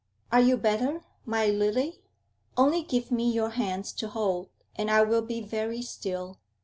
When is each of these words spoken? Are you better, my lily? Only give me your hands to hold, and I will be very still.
Are 0.31 0.41
you 0.41 0.57
better, 0.57 1.03
my 1.27 1.45
lily? 1.51 2.01
Only 2.57 2.81
give 2.81 3.11
me 3.11 3.31
your 3.31 3.51
hands 3.51 3.91
to 3.93 4.07
hold, 4.07 4.49
and 4.75 4.89
I 4.89 5.03
will 5.03 5.21
be 5.21 5.41
very 5.41 5.83
still. 5.83 6.39